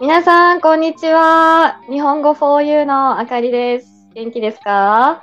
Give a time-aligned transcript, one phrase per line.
[0.00, 1.82] 皆さん、こんにちは。
[1.90, 4.08] 日本語 4U のあかりです。
[4.14, 5.22] 元気ですか？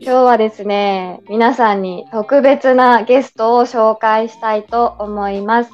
[0.00, 5.70] 今日はですね、皆さんに特別なゲストを紹介したいと思います。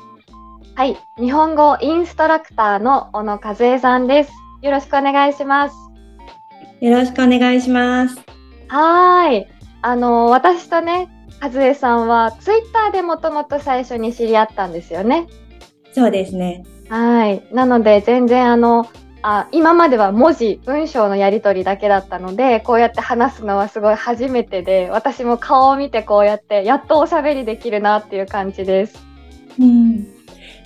[0.75, 4.33] はい、日本語インストラクターの小野和恵さんです。
[4.61, 5.75] よろしくお願いします。
[6.83, 8.19] よろしくお願いします。
[8.69, 9.47] はーい。
[9.81, 11.09] あの、私とね、
[11.41, 15.27] 和恵さんはツイッターでもともと最初に知り合ったんですよね。
[15.95, 16.65] そうですね。
[16.89, 17.43] はい。
[17.53, 18.87] なので、全然あの、
[19.23, 29.05] あ今までは文字、文章のやり取りだけだったので、こうやって話すのはすごい初めてで、私も顔を見てこうやって、やっとおしゃべりできるなっていう感じです。
[29.59, 30.07] うん。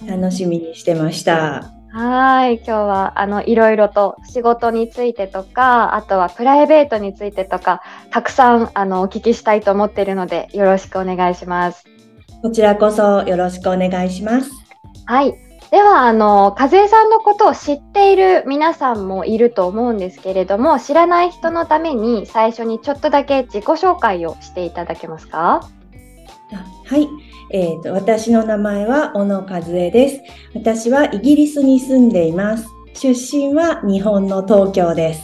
[0.06, 1.72] 楽しみにしてました。
[1.92, 2.56] はい。
[2.56, 11.84] 今日は、あの、いろいろと仕事についてとか、あとはプライベートについてとか、たくさん、あの、お聞きしたいと思っているので、よろしくお願いします。
[12.42, 14.50] こちらこそよろしくお願いします。
[15.06, 15.49] はい。
[15.70, 25.60] では、あの、和江さんのことを知っている皆さんもいると思うんですけれども、知らない人のために最初にちょっとだけ自己紹介をしていただけますか？
[26.84, 27.08] はい。
[27.52, 30.20] えーと、私の名前は小野和恵です。
[30.54, 32.66] 私はイギリスに住んでいます。
[32.94, 35.22] 出身は日本の東京です。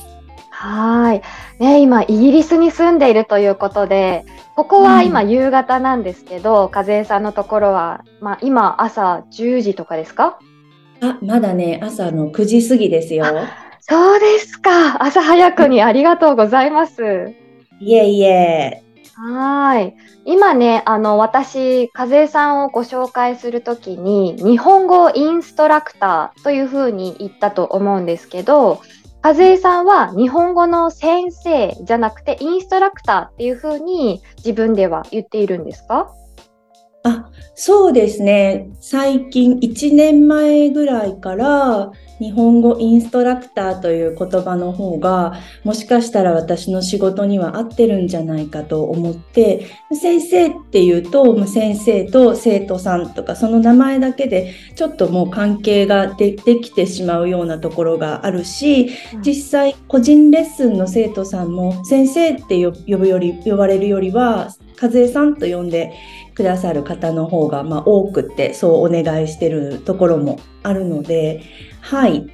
[0.58, 1.22] はい。
[1.58, 10.38] ね、今、イギリスに住んでいるということで、ここは今夕方なんですけど、和江さんのところは、まあ、今朝10時とかですか？
[11.02, 13.26] あ、まだね、朝の9時過ぎですよ。
[13.80, 15.02] そうですか。
[15.04, 17.34] 朝早くにありがとうございます。
[17.78, 18.82] いえいえ。
[19.14, 19.94] はい。
[20.24, 28.80] 今ね、あの、私、和江さんをご紹介するときに、日本語インストラクターというふうに言ったと思うんですけど、
[29.22, 36.12] 和江さんは日本語の先生じゃなくて、インストラクターっていうふうに自分では言っているんですか？
[37.06, 38.68] あ、そうですね。
[38.80, 58.90] 最近1年前ぐらいから日本語インストラクターという言葉の方がもしかしたら私の仕事には合ってるんじゃないかと思って先生っていうと先生と生徒さんとかその名前だけでちょっともう関係がでできてしまうようなところがあるし
[59.22, 64.50] 実際個人レッスンの生徒さんも先生って呼ぶより呼ばれるよりは
[64.80, 65.92] 和江さんと呼んで
[66.34, 71.42] くださる方の方が、まあ、多くってそうお願いしてるところもあるので
[71.80, 72.28] はい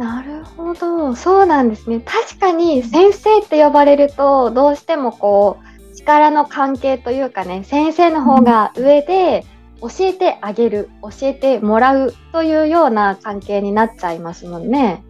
[0.00, 1.14] なるほど。
[1.14, 2.00] そうなんですね。
[2.00, 5.58] 確かに先生って呼ばれると、どうしてもこ
[5.92, 9.44] う、力の関係というかね、先生の方が上で
[9.82, 15.04] 教えてあげる、教えてもらうというような関係になっちゃいますもんね。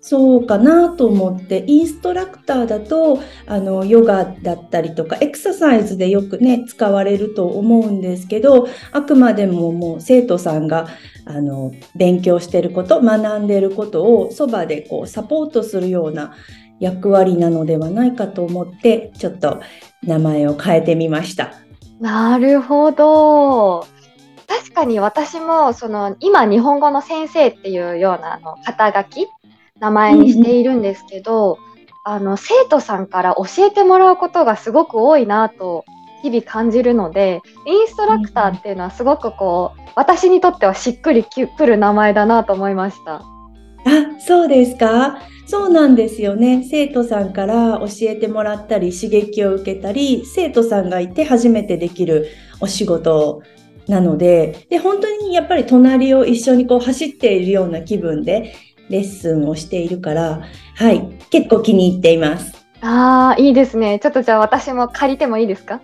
[0.00, 10.88] そうかなと思ってインストラクターだとあのヨガだったりとかエクササイズでよくね使われると思うんですけどあくまでももう生徒さんが
[11.26, 16.34] あの勉強してること学んでることをそばでこうサポートするような
[16.78, 19.60] 役割なのではないかと思ってちょっと
[20.02, 21.52] 名前を変えてみました。
[22.00, 23.86] なるほど。
[24.48, 29.26] 確かに私もその今日本語の先生っていうようなあの肩書き
[29.80, 31.58] 名前にしているんですけど、
[32.04, 35.84] あの生徒さんから教えてもらうことがすごく多いなと
[36.22, 43.14] 日々感じるのでインストラクターっていうのはすごくこう私にとってはしっくりくる名前だなと思いました。
[43.16, 43.22] あ、
[44.18, 45.18] そうですか？
[45.46, 46.64] そうなんですよね。
[46.70, 52.28] 生徒さんから教えてもらったり、刺激を受けたり、生徒さんがいて初めてできる
[52.60, 53.42] お仕事
[53.88, 58.54] なので、で、本当にやっぱり隣を一緒にこう走っているような気分で
[58.90, 60.42] レッスンをしているから、
[60.76, 62.52] はい、結構気に入っています。
[62.82, 63.98] ああ、いいですね。
[64.02, 65.80] ちょっとじゃあ私も借りてもいいですか？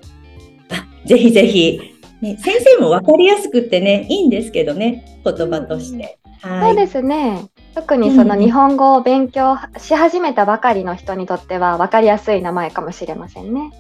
[0.71, 1.81] あ、ぜひぜひ。
[2.21, 6.19] ね、先生も分かりやすくってね、いいんですけどね、言葉として。
[6.41, 6.69] はい。
[6.69, 7.47] そうですね。
[7.75, 13.71] 特にその日本語を勉強し始めたばかりの人にとっては分かりやすい名前かもしれませんね。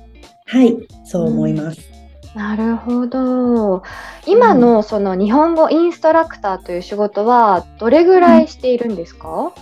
[0.44, 1.95] はい、そう思います。
[2.36, 3.82] なるほど。
[4.26, 9.54] 今のその日本語インストラクターという仕事はどれぐらいしているんですか、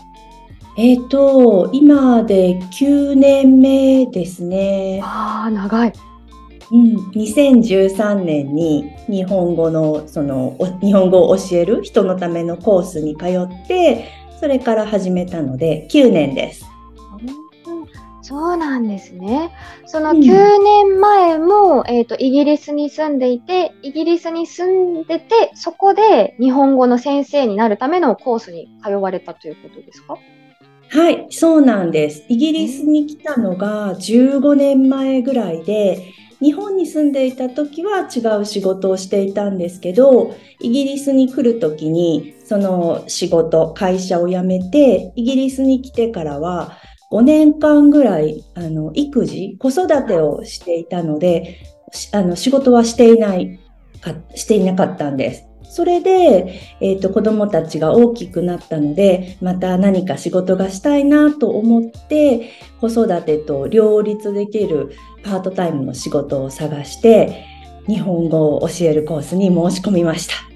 [0.76, 5.00] えっ、と、今で9年目ですね。
[5.04, 5.92] ああ、長い。
[6.72, 14.08] うん、2013年に日本語のそのお日本語を教える人のためのコースに通って
[14.40, 16.73] それから始めたので9年です。
[18.32, 19.52] うんそうなんですね。
[19.86, 20.22] そのうん9
[20.62, 30.16] 年前も、えっ、と、イギリスに住んでいて、イギリスに住んでて、そこで日本語の先生になるためのコースに通われたということですか？
[30.88, 32.24] はい、そうなんです。
[32.28, 46.76] イギリスに来たのが15年前ぐらいで、日本に住んでいた時は違う仕事をしていたんですけど、イギリスに来る時にその仕事、会社を辞めて、イギリスに来てからは
[47.14, 51.60] 5年間ぐらいあの育児、子育てをしていたので、
[52.10, 53.60] あの仕事はしていない
[54.00, 55.44] か、していなかったんです。
[55.62, 64.92] それで、えーと、子どもたちが大きくなったのでまた何か仕事がしたいなと思って子育てと両立できる
[65.24, 67.44] パートタイムの仕事を探して
[67.88, 70.53] 日本語を教えるコースに申し込みました。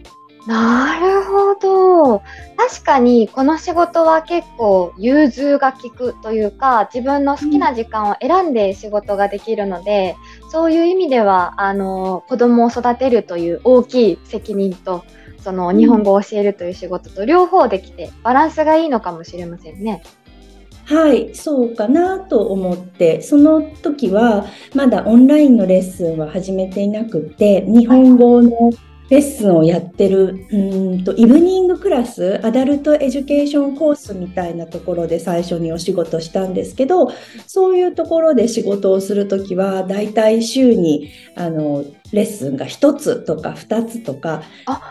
[0.48, 2.22] なるほど。
[2.56, 15.04] 確かにこの仕事は結構融通が利くというか自分の好きな時間を選んで仕事ができるので、うん、そういう意味ではあの子供を育てるという大きい責任と
[15.38, 20.02] その日本語を教えるという仕事と両方できてバランスがいいのかもしれませんね。
[20.86, 28.72] はい、そうかなと思って、その時はまだオンラインのレッスンは始めていなくて、日本語の
[29.10, 30.56] レッスンをやってるう
[31.00, 37.10] んとイブニングクラスアダルトエデュケーションコースみたいなところで最初にお仕事したんですけど
[37.46, 44.42] そういうところで仕事をする時はだいたい週にあのレッスンが1つとか2つとか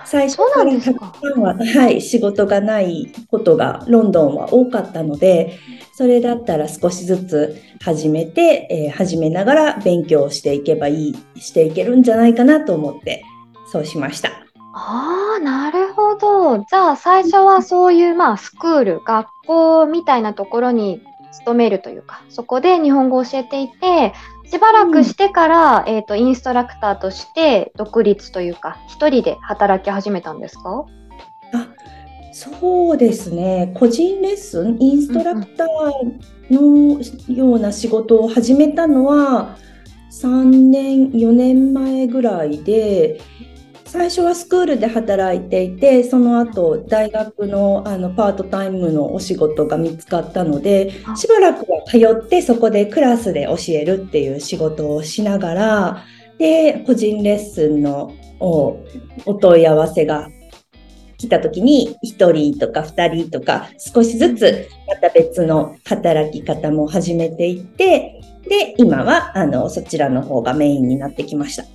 [0.05, 5.59] 最初からたくさんは、はい、仕事がないことがロンドンは多かったので
[5.93, 13.23] それだったら少しずつ始めて、えー、始めながら勉強していけばいいしていけるんじゃないかなと思って
[13.71, 14.29] そうしました。
[14.73, 16.59] ああ、なるほど。
[16.59, 24.13] じゃあ最初はそういう、まあ、スクール、学校みたいなところに勤めるというか、そこで日本語を教えていて、
[24.49, 30.85] しばらくしてから、うん、えっ、と、インストラクターとして独立というか、一人で働き始めたんですか？
[31.53, 31.67] あ、
[32.31, 33.73] そうですね。
[33.75, 37.01] 個人レッスン、インストラクターの
[37.35, 39.57] ような仕事を始めたのは、
[40.11, 43.19] 3年、4年前ぐらいで、
[43.97, 56.03] 最初はスクールで働いていてその後大学のあのパートタイムのお仕事が見つかったのでしばらくは通ってそこでクラスで教えるっていう仕事をしながら
[56.37, 58.77] で個人レッスンのお
[59.41, 60.29] 問い合わせが
[61.17, 71.65] 来た時に1人とか2人とか少しずつまた別の働き方も始めていってで今はあのそちらの方がメインになってきました。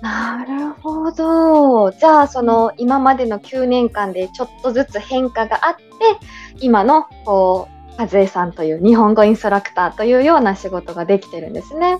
[0.00, 1.90] なるほど。
[1.90, 5.84] じゃあ、その今までの9年間でちょっとずつ変化があって、
[6.60, 11.98] 今のこう、和江さんという日本語インストラクターというような仕事ができてるんですね。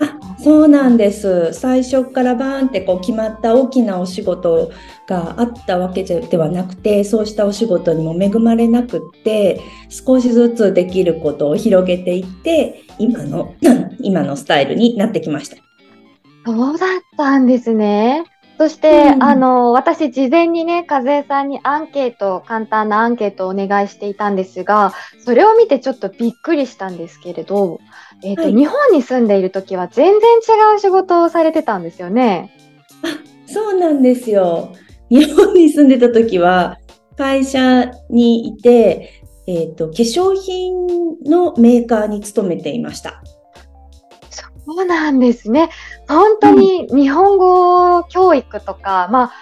[0.00, 4.72] あそうなんです最初からバーンってこう決まった大きなお仕事
[5.06, 9.60] があったわけではなくてそうしたお仕事にも恵まれなくって
[9.90, 13.54] 少しずつできることを広げていって今の
[14.00, 15.69] 今のスタイルになってきました。
[16.52, 18.24] そうだったんですね。
[18.58, 24.92] そして、うん、あの、私、事前にね、和江さんにアンケート、簡単なアンケートをお願いしていたんですが、
[25.24, 27.80] それを見てちょっとびっくりしたんですけれど、
[28.22, 32.54] えっ、ー、と、はい、日本に住んでいる時は全然違う仕事をされてたんですよね。
[33.02, 34.74] あ、そうなんですよ。
[35.08, 36.78] 日本に住んでた時は、
[37.16, 40.86] 会社にいて、えっ、ー、と、化粧品
[41.24, 43.22] のメーカーに勤めていました。
[44.72, 45.68] そうなんですね。
[46.06, 49.32] 本当に日本語教育とか、うん、まあ、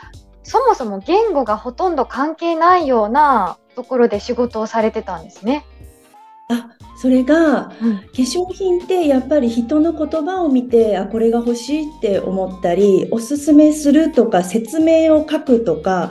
[0.43, 5.67] そもそも言語がほとんど関係ないようなところで仕事をされてたんですね。
[6.49, 6.71] あ
[7.01, 16.11] それが、うん、化粧品ってやっぱり人の言葉を見てあこれが欲しいって思ったりおすすめするとか説明を書くとか、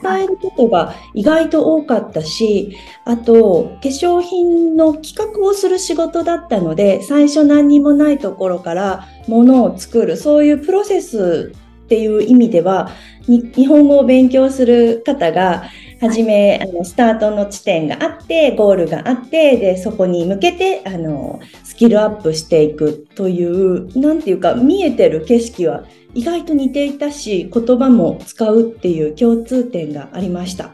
[0.00, 11.52] 伝えることが意外と多かったしあと化粧品の企画をする仕事だったので最初何にもないところからものを作るそういうプロセス
[11.84, 12.90] っていう意味では
[13.26, 15.64] 日本語を勉強する方が
[16.00, 30.70] はじめ、あのスタートの地点があってゴールがあってでそこに向けてあのスキルアップしていくという何ていうか見えてる景色は意外と似ていたし言葉も使うっていう共通点がありました。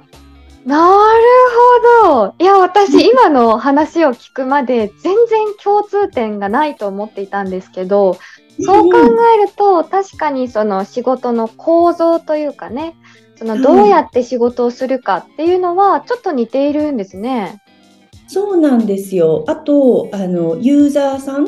[0.64, 0.88] なる
[2.02, 2.35] ほど。
[2.38, 8.16] いや、私、今の話を聞くまで、全然共通点がないと思っていたんですけど、
[8.61, 12.97] そう考えると、確かにその仕事の構造というかね、
[13.37, 17.61] そのどうやって仕事をするかっていうのはちょっと似ているんですね。
[18.26, 19.45] そうなんですよ。
[19.49, 21.47] あと、あの、ユーザーさん、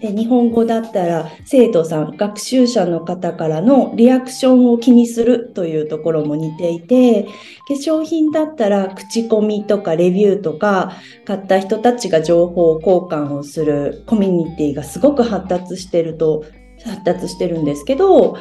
[0.00, 7.24] 日本語だったら生徒さん、学習者の方からのリアクションを気にするというところも似ていて、
[7.66, 10.92] 化粧品だったら口コミとかレビューとか、
[11.24, 16.44] 買った人たちが情報交換をするコミュニティがすごく発達してると
[16.84, 18.36] 発達してるんですけど、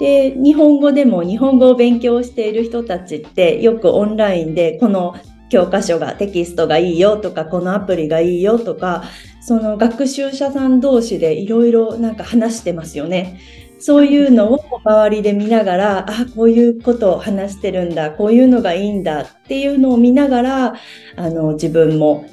[0.00, 5.14] で、日本語でも日本語を勉強している人たちってよくオンラインでこの
[5.50, 9.04] 教科書がテキストがいいよとかこのアプリがいいよとか
[9.42, 13.40] その学習者さん同士でいろいろなんか話してますよね。
[13.78, 20.74] そういうのを周りで見ながら、あ、こういうことを話してるんだ、こういうのがいいんだっていうのを見ながら、
[21.16, 22.26] あの、自分も、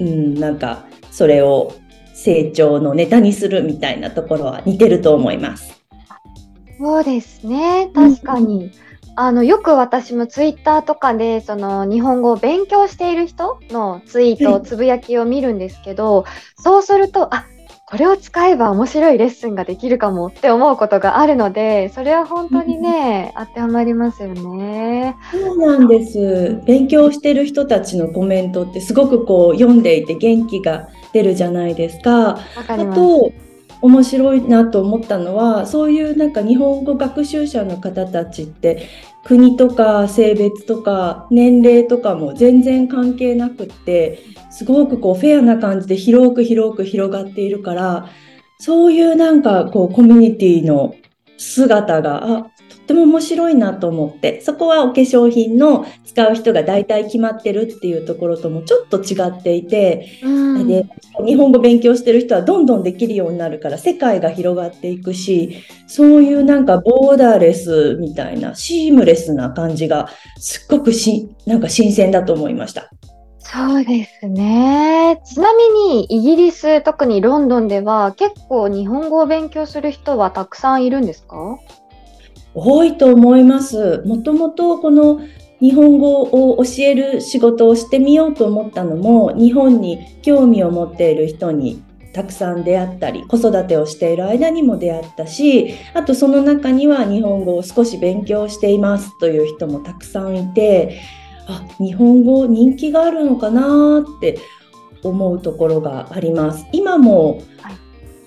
[0.00, 1.74] うん、なんか、それを
[2.12, 5.81] 成長のネタにするみたいなところは似てると思います。
[6.82, 7.90] そうですね。
[7.94, 8.64] 確かに。
[8.64, 8.72] うん
[9.14, 16.24] あの、よく私もツイッターとかで、その、日本語を勉強している人のツイート、つぶやきを見るんですけど、
[16.56, 17.44] そうすると、あ、
[17.92, 25.14] これを使えば面白いレッスンができるかもって思うことがあるので、それは本当にね、当てはまりますよね。
[25.30, 26.62] そうなんです。
[26.64, 32.36] 勉強してる人たちのコメントってすごくこう読んでいて元気が出るじゃないですか。
[32.36, 33.30] かあと、
[33.82, 38.88] 面白いなと思ったのはそういうなんか日本語学習者の方たちって
[39.24, 44.20] 国とか性別とか年齢とかも全然関係なくって
[44.50, 48.08] すごくこうフェアな感じで広く広く広がっているから
[48.58, 50.94] そういうなんかこうコミュニティの
[51.36, 52.50] 姿があっ
[52.86, 60.28] ても面白いなと思って、そこはお化粧品の使う人が大体決まってるっていうところともちょっと違っていて、う
[60.62, 60.86] ん、で
[61.24, 72.90] 日本語勉強してる人はどんどんできるようになるから世界が広がっていくし、そういうなんかボーダーレスみたいなシームレスな感じがすっごくしなんか新鮮だと思いました。
[73.38, 75.20] そうですね。
[75.24, 75.64] ちなみ
[75.96, 81.58] にイギリス、特にロンドンでは結構日本語を勉強する人はたくさんいるんですか？
[82.54, 84.02] 多いと思います。
[84.06, 85.20] もともとこの
[85.62, 91.80] 日本語を教える仕事をしてみようと思ったのも日本に興味を持っている人に
[92.12, 101.00] たくさん出会ったり子育てをしている間にも出会ったしあとその中には日本語を少し勉強していますという人もたくさんいて
[101.46, 104.40] あ日本語人気があるのかなって
[105.04, 106.64] 思うところがあります。
[106.72, 107.42] 今も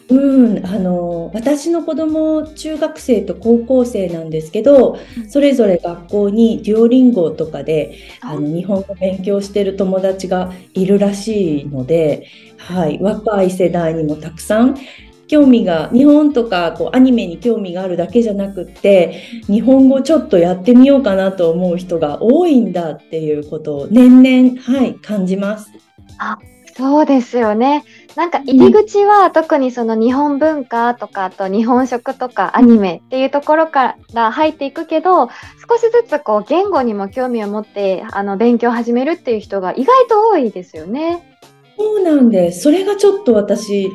[0.08, 14.78] うん、あの私の子供中学生と高校生なんですけど、それぞれ学校にデュオリンゴとかであの日本語勉強してる友達がいるらしいので、はい、若い世代にもたくさん
[15.28, 25.72] 興味が日本とかこうアニメに興味があるだけじゃなくって日本語ちょっとやってみようかなと思う人が多いんだっていうことを年々、はい、感じます。
[26.20, 26.38] あ
[26.78, 27.86] そうですよね。
[28.16, 41.38] なんか入り口は特にその日本文化とかあと日本食とかアニメっていうところから入っていくけど少しずつこう言語にも興味を持ってあの勉強を始めるっていう人が意外と多いですよね。
[41.78, 42.54] そうなんで。
[42.54, 43.92] それがちょっと私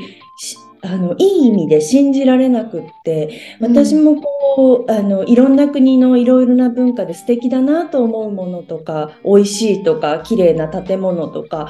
[0.83, 11.69] あのいい意味で信じられなくって私もこう、うん、あのいろんな国のいろいろな文化で素敵だなと思うものとか美味しいとか綺麗な建物とか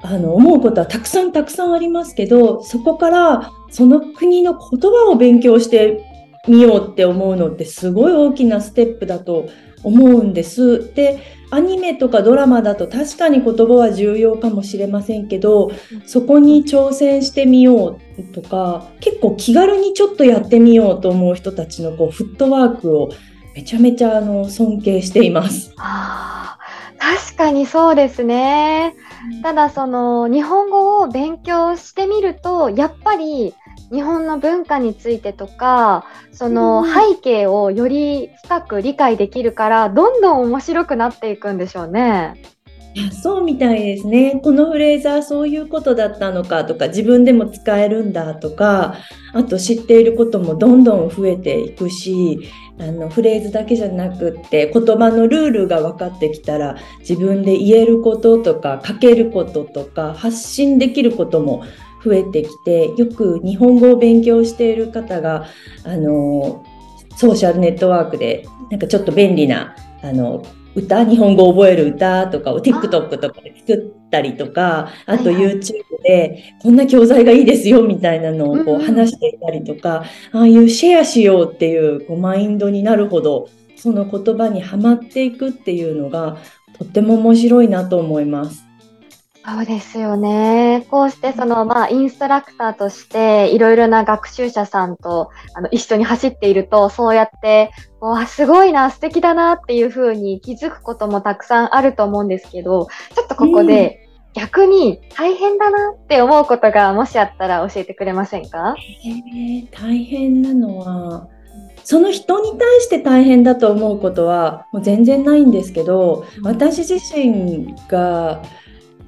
[0.00, 6.04] あの思うことはたくさんたくさんありますけどそこからその国の言葉を勉強して
[6.46, 9.48] みようって思うのってすごい大きなステップだと
[9.82, 10.94] 思うんです。
[10.94, 11.18] で
[11.50, 15.70] アニメとかドラマだと確かに言葉は重要かもしれませんけど
[16.04, 23.10] そこに挑戦してみようとか結構気軽にちょっとやってみようと思う人たちのこうフットワークを
[23.54, 25.72] めちゃめちゃあの尊敬しています。
[25.78, 26.58] あ
[26.98, 28.94] 確かにそうですね。
[29.42, 33.54] ただその日本語を勉強してみるとやっぱり
[33.90, 42.40] 日本の文化についてとかその背景をより深く理解できるからどんどん面白くなっていくんでしょうね。
[43.22, 44.40] そうみたいですね。
[44.42, 48.96] このフレーズはそういうことだったのかとか自分でも使えるんだとか
[49.34, 52.40] あと知っていることもどんどん増えていくし
[52.80, 61.64] あのフレーズだけじゃなくって言葉のルールが分かってきたら自分で言えることとか書けることとか発信できることも
[62.04, 65.46] 増えてきてよく日本語を勉強している方が
[65.84, 66.64] あの
[67.16, 70.44] ソーシャルネットワークでなんかちょっと便利なあの
[70.74, 86.38] 歌日本語を覚える歌とかを TikTok とかで作ったりとかあと YouTube でこんな教材がいいですよみたいなのをこう話していたりとか、ああいうシェアしようっていうこうマインドになるほどその言葉にはまっていくっていうのが
[86.78, 88.68] とっても面白いなと思います。
[89.44, 90.86] そうですよね。
[90.90, 97.70] こうしてそのまあインストラクターとしていろいろな学習者さんとあの一緒に走っているとそうやって
[98.00, 108.76] わすごいな素敵だなっていうふうに気づくこともたくさんあると思うんですけどちょっとここで逆に大変だなって思うことがもしあったら教えてくれませんか？
[109.04, 111.28] えー、大変なのは
[111.82, 118.42] その人に対して大変だと思うことはもう全然ないんですけど私自身が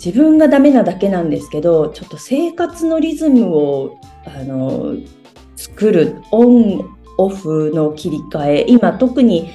[0.04, 4.94] 自分がダメなだけなんですけどちょっと生活のリズムをあの
[5.56, 9.50] 作るオンオフの切り替え今特に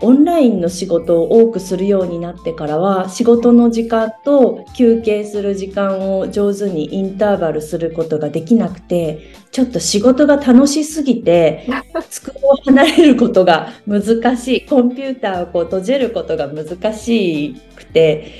[0.00, 11.66] オンラインの仕事を多くするようになってからは仕事の時間と休憩する時間を上手にインターバルすることができなくてちょっと仕事が楽しすぎて
[12.10, 18.32] 机を離れることが難しいコンピューターをこう閉じることが難しくて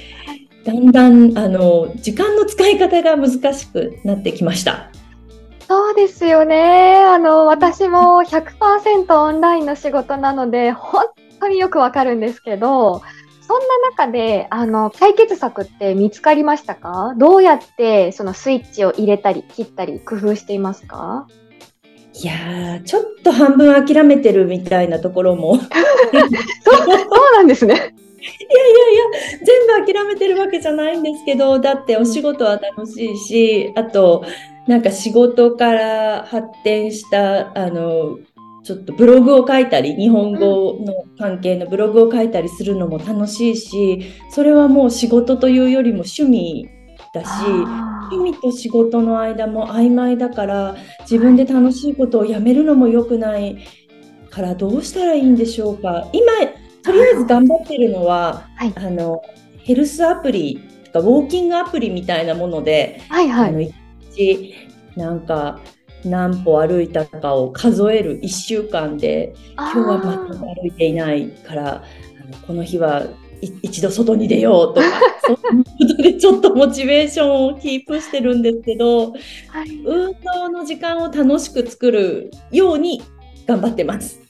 [0.64, 4.90] だんだんあの時間の使い方が難しくなってきました。
[5.68, 6.96] そうですよね。
[6.96, 11.04] あの、私も100%オンラインの仕事なので、本
[11.40, 13.02] 当によくわかるんですけど、
[13.42, 17.14] そんな中で、あの、解決策って見つかりましたか？
[17.18, 21.28] どうやってそのスイッチを入れたり切ったり工夫していますか？
[22.14, 25.64] いやー、ちょっと半分諦めてるみたいなところも そう。
[25.64, 26.96] そう
[27.34, 27.74] なんですね。
[27.74, 29.04] いやいやいや、
[29.44, 34.24] 全部諦めてるわけじゃないんですけど、だってお仕事は楽しいし、あと、
[34.68, 38.18] なんか仕事から発展した、あの、
[38.62, 46.68] ちょっとブログを書いたり日本語の関係のブログを書いたりするのも楽しいしそれはもう仕事というよりも趣味
[47.14, 53.58] だし趣味と仕事の間も曖昧だから自分で楽しいことをやめるのも良くない
[54.28, 56.06] からどうしたらいいんでしょうか。
[56.12, 56.26] 今
[56.82, 59.22] とりあえず頑張ってるのは、はい、あの
[59.58, 63.60] ヘルスアプリとかウォーキングアプリみたいなもので、はいはい、あの
[64.96, 65.60] なんか
[66.04, 73.06] 何歩歩いたかを数える1週間で今日は全く歩いていないからあのこの日は
[73.40, 74.86] 一度外に出ようとか
[75.26, 79.14] そういうことでちょっとモチベーションをキープしてるんですけど、は
[79.64, 83.02] い、運動の時間を楽しく作るように
[83.46, 84.20] 頑張ってます。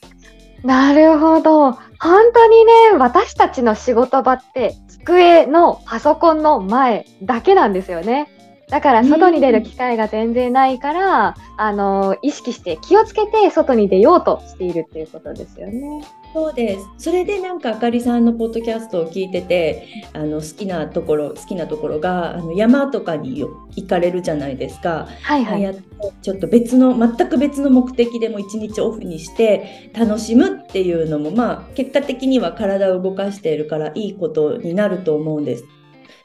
[0.62, 1.72] なるほど。
[1.72, 8.28] 本当にね、私たちの仕事場って机のパソコンの前だけなんですよね。
[8.68, 16.04] だから外に出る機会が全然ないから、あの意識して気をつけて外に出ようとしているっていうことですよね。
[16.34, 16.86] そうです。
[16.98, 25.08] それでなんかあかりさんのポッドキャストを聞いてて、あの好きなところ好きなところがあの山とかに行かれるじゃないですか。
[25.22, 25.62] はいはい。
[25.62, 25.72] や
[26.22, 35.64] ちょっと別の全く別の目的でも一日オフにして楽しむっていうのもまあ結果的には体を動かしているからいいことになると思うんです。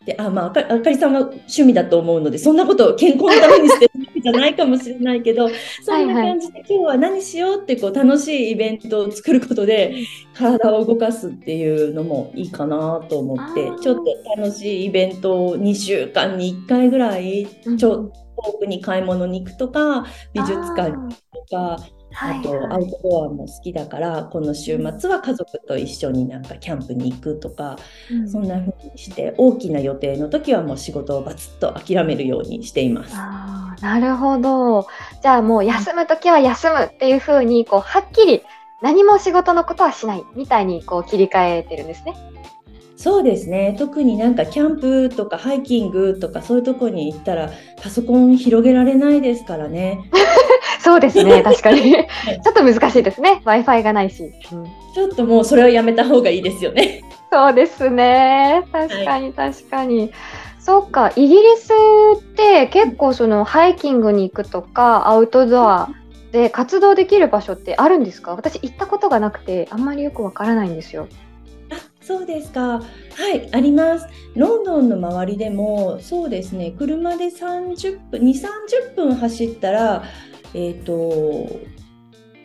[0.05, 5.49] であまあ、あかりさんは趣味だと思うのでそんなことを健康のためにしてるわけじゃないかもしれないけど
[5.83, 9.95] そんな感じで、今日は何しようってこう楽しいイベントを作ることで
[10.33, 21.15] 体を動かすっていうのもいいかなと思ってちょっと楽しいイベントを2週間に1回ぐらいちょっと遠くに買い物に行くとか美術館に行く
[21.49, 22.02] とか。
[22.19, 27.77] あと、アウトドアも好きだからこの週末は家族と一緒になんかキャンプに行くとか、
[28.11, 33.13] うん、そんな風にして大きな予定の時はもう仕事をバツッと諦めるようにしています。
[33.15, 34.87] あなるほど
[35.21, 38.43] じゃあもう休む時は休むっていう風にこうはっきり
[38.81, 42.13] 何も仕事のことはしないみたいにこう切り替えてるんですね。
[43.03, 43.75] そうですね。
[43.77, 50.09] 特になんかキャンプとかハイキングとかそういうとこに行ったらパソコン広げられないですからね。
[50.79, 51.43] そうですね。
[51.43, 51.81] 確かに。
[51.91, 53.41] ちょっと難しいですね。
[53.43, 57.01] w i f i がないし、うん、ちょっともうそれはやめた方がいいですよね。
[57.29, 58.63] そうですね。
[58.71, 59.99] 確かに確かに。
[59.99, 60.11] はい
[60.59, 61.73] そっか、イギリス
[62.17, 65.89] って結構そのハイキングに行くとかアウトドア
[66.31, 68.33] で活動できる場所ってあるんですか？
[68.33, 71.09] 私行ったことがなくてあんまりよくわからないんですよ。
[72.05, 72.61] そうですか。
[72.61, 72.81] は
[73.33, 74.07] い、あります。
[74.35, 78.29] ロンドンの周りでも、そうですね、車で30分、2、
[78.91, 80.03] 30分走ったら、
[80.53, 81.59] えっ、ー、と、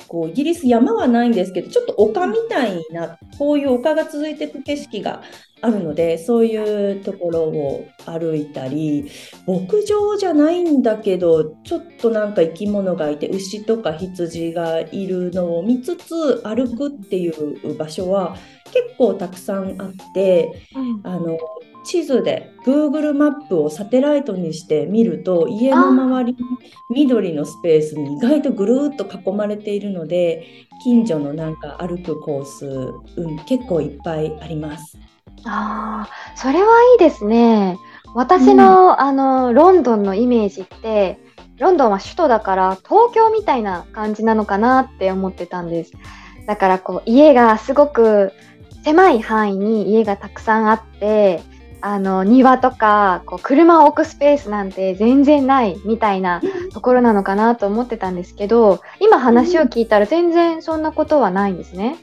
[0.08, 5.22] こうイギリス山はないんですけどちょっと丘みたいなこういう丘が続いていく景色が
[5.60, 9.10] あるのでそういうところを歩いたり
[9.46, 18.36] 牧場じゃないんだけどちょっとなんか生き物がいて牛とか羊がいるのを見つつ歩くっていう場所は
[18.72, 21.38] 結構たくさんあって、うん、あの
[21.88, 26.38] 地図で Google マップをサテライトにして見ると家の周りに
[26.90, 34.98] 緑のスペースに意外とぐるっと囲まれているので近所のなんか歩くコース、うん、結構いっぱいあります。
[35.46, 37.78] ああ、それはいいですね。
[38.14, 41.18] 私の、うん、あのロンドンのイメージって
[41.58, 45.92] ロンドンは首都だから東京みたいな感じなのかなって思ってたんです。
[46.46, 48.32] だからこう家がすごく
[48.84, 51.40] 狭い範囲に家がたくさんあって
[51.80, 61.96] あの庭とかこう車を置くスペースなんて全然ないみたいなところなのかなと思ってたんですけど今話を聞いたら全然そんなことはないんですね。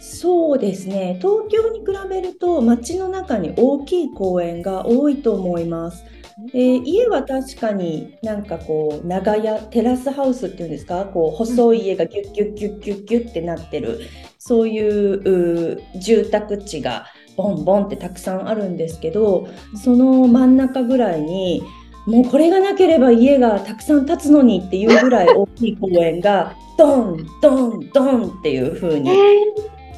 [0.00, 6.04] そうですね東京に比べると街の中に大きい公園が多いと思います。
[6.52, 11.04] えー、家は確かになんかこう長屋テラスハウスっていうんですか？
[11.04, 14.00] こう細い家がギュッギュッギュッギュッギュッってなってる
[14.38, 19.48] そういう住宅地がボンボンってたくさんあるんですけど
[19.82, 21.62] その真ん中ぐらいに
[22.06, 29.10] もうこれがなければ家がたくさん建つのにっていうぐらい大きい公園が ドンドンドンっていう風に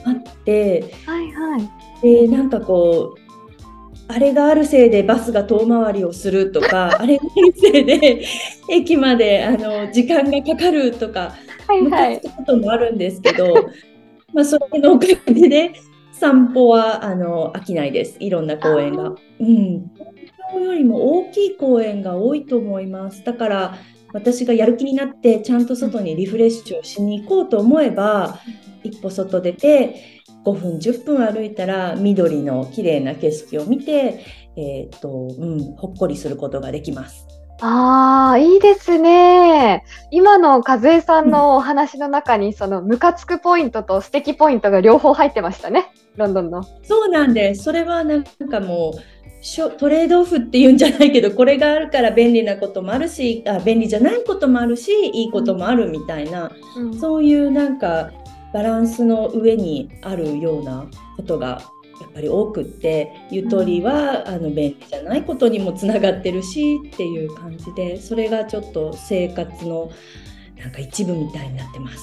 [0.04, 3.26] あって、はいはい、でなんかこう
[4.08, 8.24] あれがあるせいでバスが遠回りをするとか あれがあるせいで
[8.70, 11.34] 駅まであの時間がかかるとか、
[11.66, 13.52] はいはい、こともあるんですけど、
[14.32, 15.72] まあ、それのおかげで
[16.18, 18.16] 散歩はあの飽きないです。
[18.20, 19.14] いろんな公園が。
[19.40, 19.90] うん。
[19.94, 23.22] 東京よりも大きい公園が多いと思います。
[23.24, 23.78] だから
[24.12, 28.38] 私がやる気になってちゃんと外にリフレッシュをしに行こうと思えば
[28.82, 34.24] 一歩外出て5分10分歩いたら緑の綺麗な景色を見て、
[34.56, 37.26] えーとうん、ほっこりすることができます。
[37.60, 39.84] ああ、いいですね。
[40.10, 45.90] 今の和江さんのお話の中に、そのムカつくポイントと素敵ポイントが両方入ってましたね。
[46.16, 46.62] ロンドンの。
[46.82, 47.62] そうなんです。
[47.62, 49.00] それはなんかもう、
[49.78, 58.10] トレードオフっていうんじゃないけどこれがあるから便利なこともあるしあ便利じゃないこともあるしいいこともあるみたいな、うん、そういうなんか
[58.52, 61.62] バランスの上にあるようなことが
[62.00, 69.90] やっぱり多くってゆとりは、あの便利じゃないことにもつながってるしっていう感じでそれがちょっと生活の
[70.58, 71.98] なんか一部みたいになってます。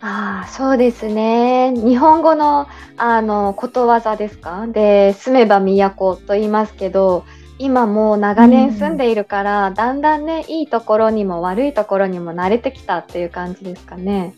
[0.00, 1.72] ああ、そうですね。
[1.74, 4.66] 日本語のあのことわざですか？
[4.66, 7.24] で、住めば都と言いますけど、
[7.58, 14.34] 今もう長年住んでいるから、うん、だんだんね、いいところにも悪いところにも慣れてきたっていう感じですかね。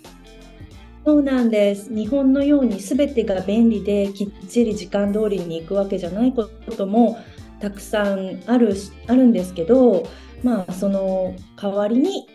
[1.09, 1.91] そうなんです。
[1.91, 6.45] 日本のように全てが便利できっちり時間通りに行くわけじゃないこ
[6.77, 7.19] とも
[7.61, 8.75] たくさんある
[9.07, 10.07] あるんですけど、
[10.43, 12.29] まあその代わりに、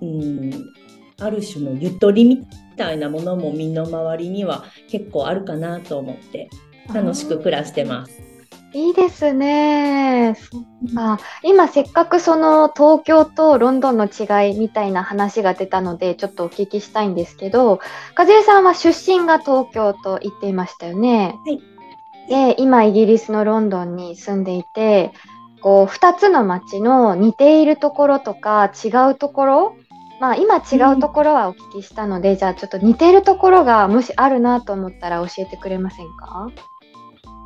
[0.00, 0.72] うん、
[1.18, 6.48] ある種のゆとりみたいなものも身の回りには結構あるかなと思って
[6.94, 8.31] 楽しく暮らしてます。
[8.74, 10.34] いいですね。
[10.34, 11.18] そっか。
[11.42, 17.80] 今せっかくその東京とロンドンの違いみたいな話が出たので、ちょっとお聞きしたいんですけど、
[18.16, 21.34] 和江さんは出身が東京と言っていましたよね。
[21.44, 21.60] はい。
[22.28, 25.12] で、今イギリスのロンドンに住んでいて、
[25.60, 29.76] こう、二つの街の似ているところとか違うところ
[30.18, 36.48] まあ今違うところはお聞きしたので、うん、じゃあちょっと似てるところがもしあるなと思ったら教えてくれませんか？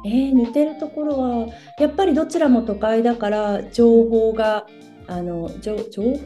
[0.07, 4.67] えー、似てるところはやっぱりどちらも都会だから情報が
[5.09, 5.77] あの情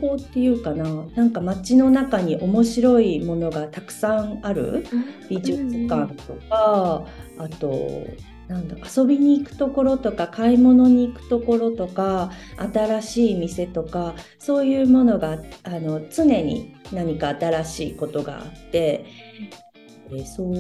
[0.01, 4.87] 報っていうかななんか街の中に面白いものがたくさんある
[5.29, 7.07] 美術館とか、
[7.39, 8.07] あと
[8.49, 19.05] なんだ遊びに行くところとか買い物に行くところとか新しい店とかそういうものがあの常に何か新しいことがあって
[20.13, 20.55] えそう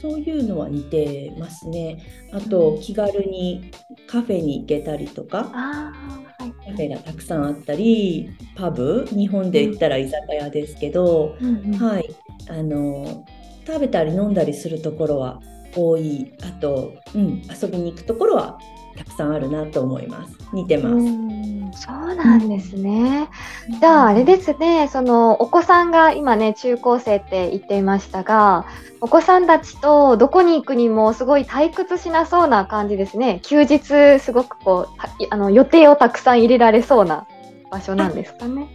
[0.00, 2.02] そういうのは似てますね。
[2.32, 3.70] あと、気軽に
[4.06, 5.92] カフェに行けたりとか、は
[6.40, 12.04] い、カフェがたくさんあったりパブ日本で言ったら居酒屋ですけど、うんはい、
[12.48, 13.24] あの
[13.66, 15.40] 食べたり飲んだりするところは
[15.76, 18.58] 多いあと、うん、遊びに行くところは
[18.96, 20.34] たくさんあるなと思います。
[20.52, 21.57] 似てます。
[21.72, 23.28] そうなんですね。
[23.68, 28.66] うん、じゃああれですね、そのお子さんが今ね中高生って言っていましたが、
[29.00, 33.40] お子さんたちとどこに行くにもすごい退屈しなそうな感じですね。
[33.42, 37.26] 休日すごくこうあの予定をたくさん入れられそうな
[37.70, 38.68] 場所なんですかね。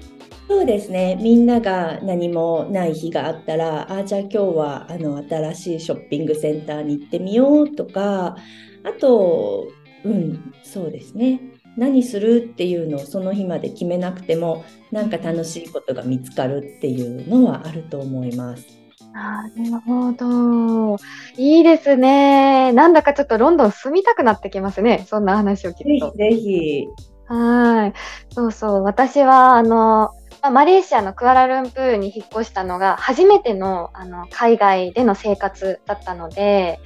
[0.47, 1.17] そうですね。
[1.21, 8.35] みんなが何もない日があったら、あじゃあ今日はあの新しいショッピングセンターに行ってみようとか、
[8.83, 9.67] あと
[10.03, 11.52] うん、そうですね。
[11.77, 18.65] 何するっていうのをその日まで決めなくてもなんか楽しいことが見つかるっていうのはあると思います。
[19.13, 20.97] なるほど。
[21.37, 22.71] いいですね。
[22.73, 25.05] なんだかちょっとロンドン住みたくなってきますね。
[25.07, 26.11] そんな話を聞くと。
[26.17, 26.87] ぜひぜひ。
[27.27, 27.93] はい。
[28.33, 28.83] そうそう。
[28.83, 36.79] 私は、あの、まあ、マレーシアのクアラルンプールに引っ越したのが初めてのあの海外での生活だったので、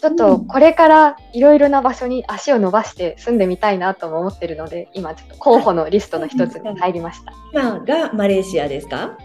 [0.00, 7.32] ちょっとこれからいろいろな場所に足を伸ばして住んでみたいなとも思ってるので、今ちょっと候補のリストの一つに入りました。
[7.52, 9.16] 今がマレーシアですか？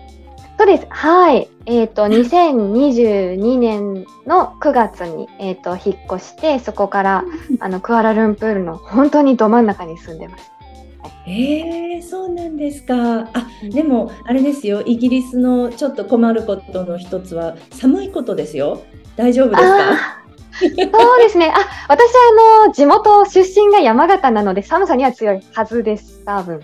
[0.58, 0.86] そうです。
[0.90, 1.50] はい。
[1.66, 7.26] えっ、ー、と、 2022年の9月に、えっ、ー、と、引っ越して、そこから、
[7.60, 10.52] あの、クアラルンプールの本当にど真ん中に住んでます。
[11.26, 13.22] えー、そうなんですか。
[13.34, 14.82] あ、でも、あれですよ。
[14.86, 18.82] イギリスのちょっと困ることの一つは、寒いことですよ。
[19.16, 20.23] 大丈夫ですか？
[20.60, 21.52] そうですね。
[21.54, 22.02] あ、私
[22.66, 26.24] あの地元出身が山形なので寒さには強いはずです。
[26.26, 26.62] 多分。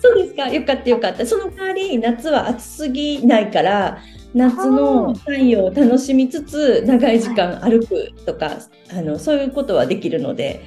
[0.00, 0.48] そうですか。
[0.48, 1.24] よかったよかった。
[1.24, 3.98] その代わり夏は暑すぎないから
[4.34, 8.58] 夏の太陽を楽しみつつ長い時間歩くとか、
[8.92, 10.64] あのそういうことはできるので。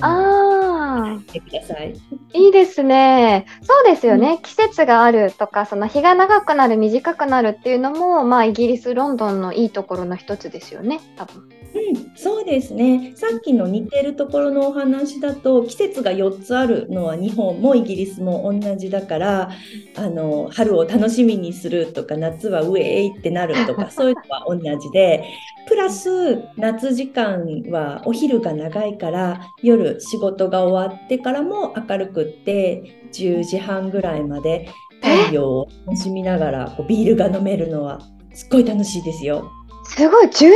[0.00, 1.40] ああ。
[1.40, 1.94] ください。
[2.32, 3.46] いいですね。
[3.62, 4.34] そうですよね。
[4.36, 11.00] うん、季節があるとか、その日が長くなる、短くなるっていうのも、まあイギリス、ロンドンのいいところの一つですよね。
[11.16, 11.48] 多分。
[11.72, 13.12] うん、そうですね。
[13.14, 19.50] さっきの似てるところのお話だと、季節が4つあるのは日本もイギリスも同じだから、
[19.96, 25.24] あの春を楽しみにするとか、夏はウェイってなるとか、 そういうのは同じで、
[25.68, 34.68] プラス夏時間はお昼が長いから、夜仕事が終わってからも明るくって10時半ぐらいまで
[35.02, 38.00] 太陽を楽しみながらこうビールが飲めるのは
[38.34, 39.50] すっごい楽しいですよ。
[39.84, 40.52] すごい、10時半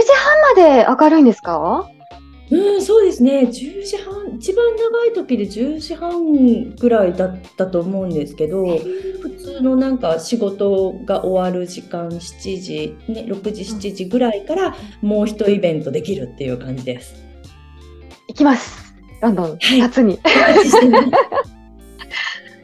[0.57, 1.89] まで明るいんですか？
[2.51, 3.41] うん、そうですね。
[3.41, 8.79] 10時半、一番長い時で10時半ぐらいだったと思うんですけど、
[9.23, 17.15] 普通のなんか仕事が終わる時間7時、ね、6時、7時ぐらいからもう一イベントできるっていう感じです。
[18.29, 18.84] 行きます。
[19.25, 20.21] ロンドン、はい、夏に。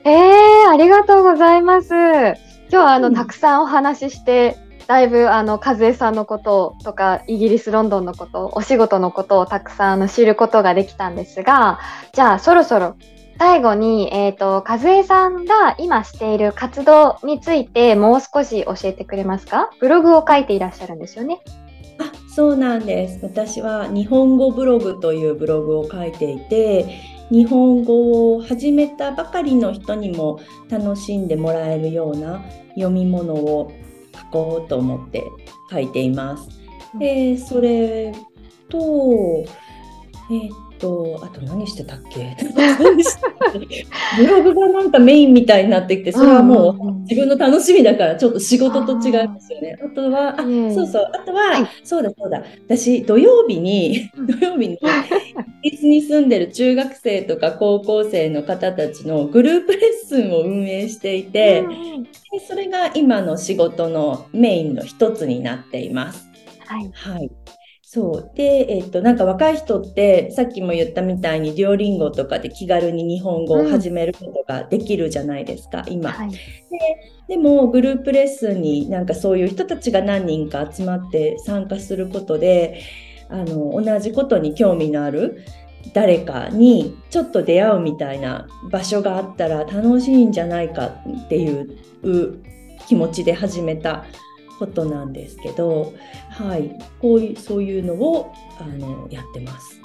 [0.05, 1.88] えー、ありがとうございます。
[1.94, 2.35] 今
[2.70, 11.81] 日はあの、うん、たくさんお話ししてだいぶあの和江さんのこととかイギリス・ロンドンのことお仕事のことをたくさんあの知ることができたんですが
[12.12, 12.94] じゃあそろそろ
[13.38, 19.70] 最後に、えーと、和江さんが今している活動についてもう少し教えてくれますか？
[19.81, 21.40] ブログを書いていらっしゃるんですよね。
[22.34, 33.72] そうなんです私は日本語ブログというブログを書いていて日本語を始めたばかりの人にも楽しんでもらえるような読み物を
[34.16, 35.24] 書こうと思って
[35.70, 36.48] 書いています。
[36.98, 38.12] でそれ
[38.68, 39.44] と
[40.30, 42.36] えー、とあと何してたっけ？
[44.18, 49.76] ブログがなんかメインみたいになってきてそれはもう自分の楽しみだからちょっと仕事と違いますよね。
[49.82, 51.10] あとはあ、そうそう。
[51.12, 52.42] あとは、はい、そうだそうだ。
[52.66, 54.78] 私土曜日に土曜日に
[55.62, 61.62] イギリスに住んでる中学生とか高校生の方たちのグループレッスンを運営していて、
[62.32, 66.26] でそれが今の仕事のメインの一つになっています。
[66.66, 67.30] はい、はい
[67.92, 68.37] そう。
[68.37, 76.38] で、えっ、となんか若い人ってさっきも言ったみたいにデュオリンゴとかで気軽に日本語を始めることができるじゃないですか、うん、今、はい、で。
[77.26, 82.81] でもグループレッスンになんかそういう人たちが何人か集まって参加することで
[83.29, 85.44] あの同じことに興味のある
[85.92, 91.76] 誰かにちょっと出会うみたいな場所があったら楽しいんじゃないかっていう
[92.87, 94.05] 気持ちで始めた
[94.61, 95.94] ことなんですけど、
[96.29, 99.81] はい、こういうそういうのをあのやってます。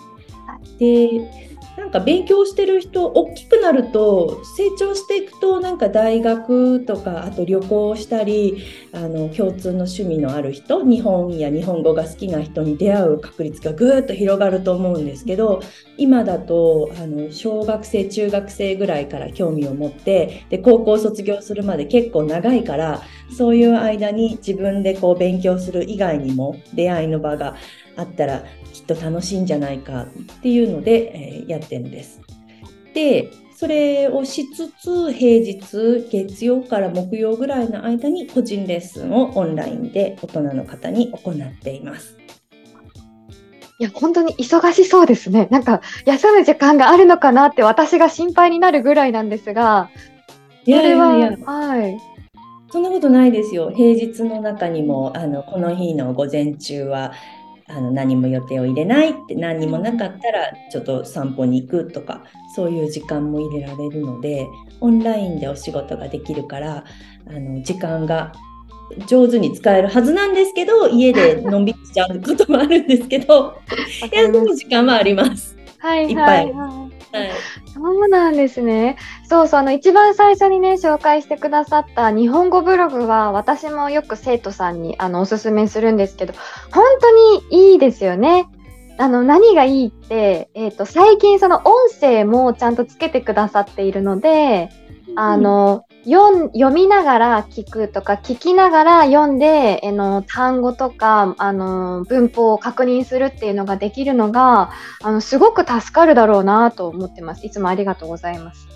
[0.77, 15.61] でなんか勉強してる人大きくなると成長していくとなんか大学とかあと旅行したりあの共通の趣味のある人日本や日本語が好きな人に出会う確率がぐーっと広がると思うんですけど
[15.97, 23.01] 今だとあの小学生中学生ぐらいから興味を持ってで高校卒業するまで結構長いから
[23.35, 27.55] そういう間に自分でこう勉強する以外にも出会いの場が
[27.97, 30.07] あったらきっと楽しいんじゃないかっ
[30.41, 32.21] ていうので、えー、やってるんです。
[32.93, 42.17] でそれをしつつ平日月曜から木曜ぐらいの間に個人レッスンをオンラインで大人の方に行っています。
[43.77, 45.47] いや本当に忙しそうですね。
[45.51, 49.89] なんか休む時間があるのかなって私が心配になるぐらいなんですが、
[50.65, 51.97] いやいやいやはい。
[52.71, 53.71] そんなことないですよ。
[53.71, 57.13] 平日の中にもあのこの日の午前中は
[57.67, 62.23] あの何も予定を入れないって何にもなかったらちょっと散歩に行くとか
[62.55, 64.47] そういう時間も入れられるので
[64.81, 66.83] オンラインでお仕事ができるから
[67.27, 68.33] あの時間が
[69.07, 73.57] 上手に使えるはずなんですけど家でのんびりしちゃうこともあるんですけど
[74.13, 75.57] 休む時間はあります。
[75.79, 76.84] はい、いっぱい。
[77.11, 77.31] はい、
[77.73, 78.97] そうなんですね。
[79.29, 86.33] そうそう、あの、一番最初にね、紹介してくださった日本語ブログは、私もよく生徒さんに、あの、おすすめするんですけど、
[86.71, 88.47] 本当にいいですよね。
[88.97, 94.69] あの、何がいいって、えっ、ー、と、最近その音声もちゃんとつけてくださっているので、
[95.15, 107.45] あの、読読みながら聞くとか、聞きながら読んで、あの単語とかあの文法を確認するっていうのができるのが、あのすごく助かるだろうなと思ってます。
[107.45, 108.67] いつもありがとうございます。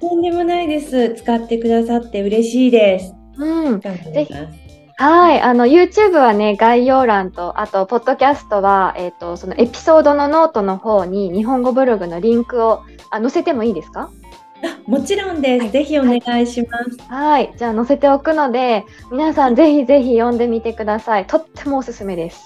[0.00, 1.14] とんでもないです。
[1.14, 3.14] 使ってくださって嬉しいです。
[3.36, 3.80] うん。
[3.80, 4.34] ぜひ。
[4.96, 5.40] はい。
[5.40, 14.10] あの、YouTube はね、概要欄と、あと、ポッドキャストは、えっ、ー、と、そのエピソードのノートの方に、日本語ブログのリンクをあ載せてもいいですか？
[14.86, 17.00] もちろんです、はい、ぜひお願いします。
[17.08, 21.26] はい、じゃあ載せておくので、皆さんぜひぜひ読んでみてください。
[21.26, 22.42] とってもおすすめです。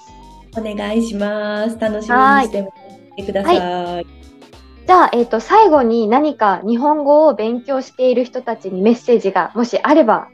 [0.57, 1.79] お願いします。
[1.79, 2.69] 楽しみにして
[3.17, 3.59] みてください。
[3.59, 4.07] はい、
[4.87, 10.29] じゃあ、えっ、ー、と、最後に何か日本語を勉強している人たちにメッセージがもしあれば、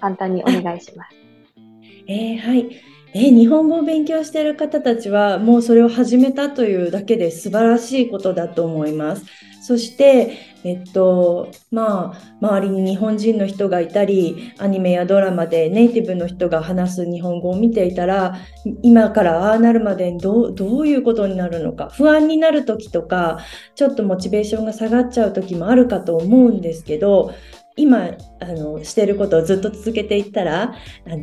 [0.00, 1.16] 簡単にお願いします。
[2.08, 2.70] えー、はい。
[3.16, 9.24] え日本語を勉強している方たちはもうそれを始めたというだけで素晴らしいことだと思います。
[9.62, 18.36] そして、えっと、まあ、周りに日本人の人がいたり、アニメやドラマでネイティブの人が話す日本語を見ていたら、
[18.82, 23.40] 今からああなるまでにどどういうことになるのか、不安になる時とか、
[23.74, 27.34] ちょっとモチベーションが下がっちゃう時もあるかと思うんですけど、
[27.76, 28.10] 今
[28.40, 30.74] あのしてることをずっと続けていったら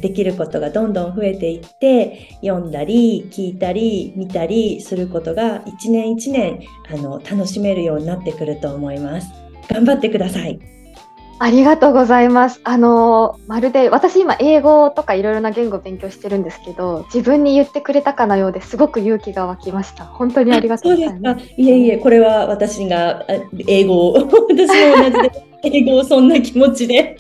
[0.02, 9.28] できることがどんどん増えていって読んだり聞いたり見たりすることが一年一年あの楽しめるようになってくると思います。
[9.70, 10.60] 頑張ってください。
[11.44, 12.62] ありがとうございます。
[12.64, 20.06] あのまるで私今英語とかいろいろな言語を勉強してるんですけど、自分に言ってくれたかのようですごく勇気が湧きました。
[20.06, 21.46] 本当にありがとうございます。
[21.58, 23.26] いえいえ、これは私が
[23.68, 27.18] 英語を 私も同じで英語をそんな気持ちで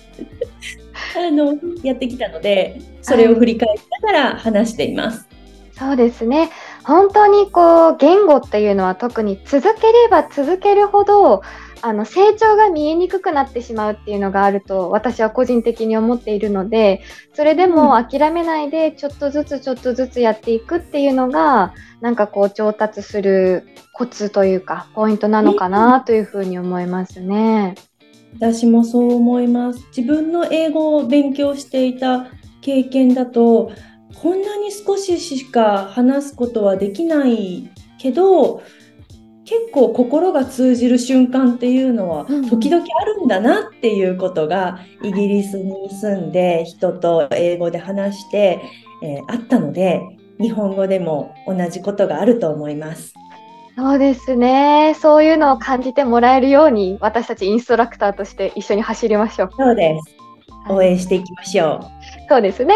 [1.18, 5.28] あのやってきたので、それを振り返りながら話しています。
[5.78, 6.50] そうですね。
[6.84, 11.42] 本当にこう言語っていうのは特に続ければ続けるほど
[11.84, 17.02] あの成長が見えにくくなってしまうっていうのがあると私は個人的に思っているので
[17.34, 27.76] それでも諦めないでちょっとずつちょっとずつやっていくっていうのがなんかこう調達するコツというかポイントなのかなというふうに思いますね。
[28.36, 29.86] 私もそう思います。
[29.96, 32.28] 自分の英語を勉強していた
[32.62, 33.72] 経験だと
[34.22, 38.62] こんなに少ししか話すことはできないけど
[39.46, 48.62] 結構心が通じる瞬間っていうのは時々あるんだなっていうことがイギリスに住んで人と英語で話して、
[49.04, 50.02] えー、あったので
[50.40, 53.14] 日本語でも同じことがあると思います。
[53.78, 54.96] そうですね。
[55.00, 59.50] そういうのを感じてもらえるように私たちインストラクターとして一緒に走りましょう。
[59.58, 60.22] そうです。
[60.70, 61.86] 応援していきましょう。
[62.30, 62.76] そうですね。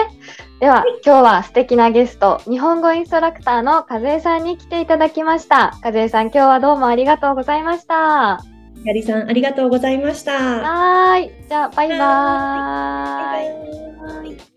[0.60, 5.78] では、今日は素敵なゲスト、日本語インストラクターの和江さんに来ていただきました。
[5.84, 8.40] 和江さん、今日はどうもありがとうございました。
[8.86, 10.32] やりさん、ありがとうございました。
[10.32, 11.32] はい。
[11.48, 12.00] じゃあ、バイバーイ。
[12.00, 13.40] バ
[14.24, 14.55] イバイ